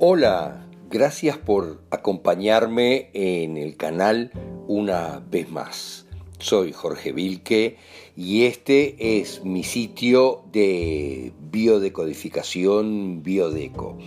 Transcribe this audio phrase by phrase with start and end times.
[0.00, 4.30] Hola, gracias por acompañarme en el canal
[4.68, 6.06] una vez más.
[6.38, 7.78] Soy Jorge Vilque
[8.14, 13.98] y este es mi sitio de biodecodificación Biodeco.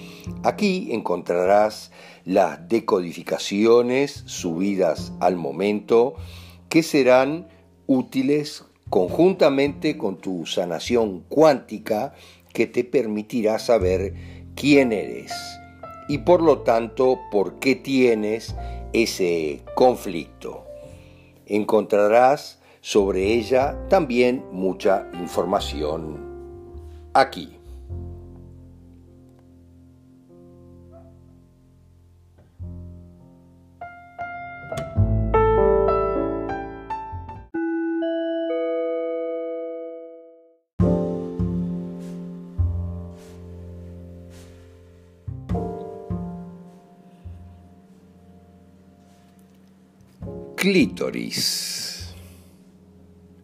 [0.43, 1.91] Aquí encontrarás
[2.23, 6.15] las decodificaciones subidas al momento
[6.69, 7.49] que serán
[7.85, 12.13] útiles conjuntamente con tu sanación cuántica
[12.53, 14.13] que te permitirá saber
[14.55, 15.33] quién eres
[16.11, 18.53] y por lo tanto por qué tienes
[18.91, 20.65] ese conflicto.
[21.45, 26.19] Encontrarás sobre ella también mucha información
[27.13, 27.60] aquí.
[50.61, 52.13] Clítoris.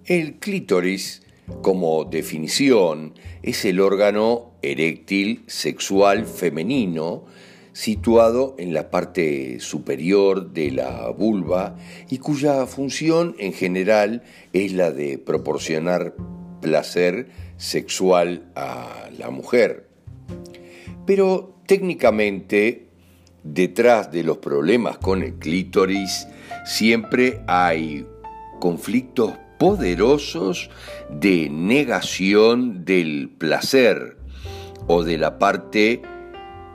[0.06, 1.23] El clítoris,
[1.64, 7.26] como definición, es el órgano eréctil sexual femenino
[7.73, 11.76] situado en la parte superior de la vulva
[12.08, 14.22] y cuya función en general
[14.54, 16.14] es la de proporcionar
[16.62, 19.90] placer sexual a la mujer.
[21.08, 22.87] Pero técnicamente,
[23.53, 26.28] detrás de los problemas con el clítoris,
[26.66, 28.06] siempre hay
[28.59, 30.70] conflictos poderosos
[31.09, 34.17] de negación del placer
[34.88, 36.02] o de la parte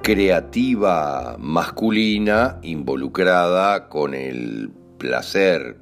[0.02, 5.78] creativa masculina involucrada con el placer.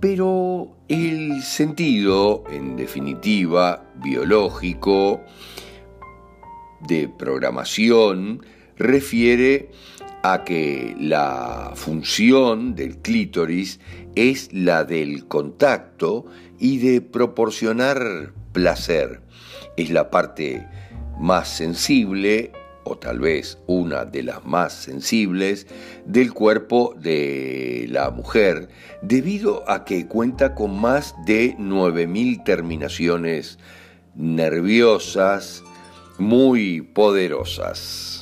[0.00, 5.22] Pero el sentido, en definitiva, biológico,
[6.86, 8.44] de programación,
[8.78, 9.70] refiere
[10.22, 13.80] a que la función del clítoris
[14.14, 16.26] es la del contacto
[16.58, 19.20] y de proporcionar placer.
[19.76, 20.66] Es la parte
[21.20, 22.52] más sensible,
[22.84, 25.66] o tal vez una de las más sensibles,
[26.04, 28.68] del cuerpo de la mujer,
[29.02, 33.58] debido a que cuenta con más de 9.000 terminaciones
[34.14, 35.62] nerviosas
[36.18, 38.17] muy poderosas.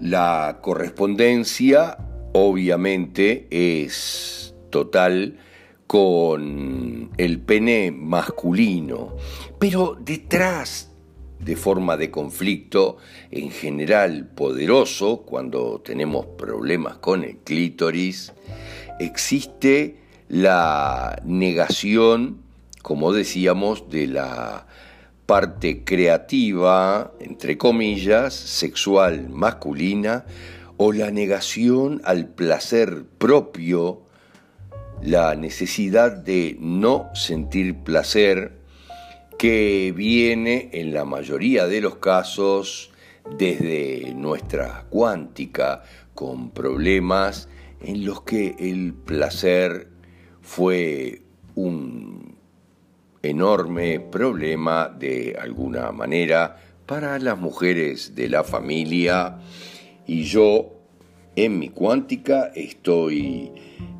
[0.00, 1.98] La correspondencia
[2.32, 5.38] obviamente es total
[5.86, 9.16] con el pene masculino,
[9.58, 10.90] pero detrás
[11.38, 12.96] de forma de conflicto
[13.30, 18.32] en general poderoso cuando tenemos problemas con el clítoris,
[19.00, 19.96] existe
[20.28, 22.40] la negación,
[22.82, 24.66] como decíamos, de la
[25.30, 30.24] parte creativa, entre comillas, sexual masculina,
[30.76, 34.02] o la negación al placer propio,
[35.04, 38.58] la necesidad de no sentir placer,
[39.38, 42.90] que viene en la mayoría de los casos
[43.38, 47.48] desde nuestra cuántica, con problemas
[47.80, 49.86] en los que el placer
[50.42, 51.22] fue
[51.54, 52.39] un
[53.22, 59.38] enorme problema de alguna manera para las mujeres de la familia
[60.06, 60.72] y yo
[61.36, 63.52] en mi cuántica estoy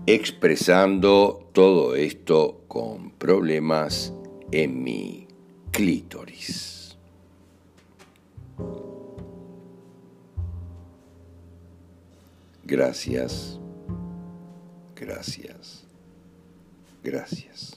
[0.06, 4.12] expresando todo esto con problemas
[4.50, 5.28] en mi
[5.70, 6.96] clítoris.
[12.64, 13.58] Gracias,
[14.94, 15.84] gracias,
[17.02, 17.76] gracias.